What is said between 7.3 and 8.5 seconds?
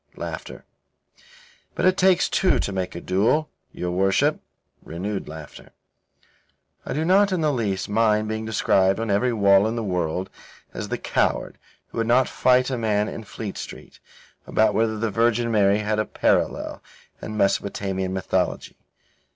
in the least mind being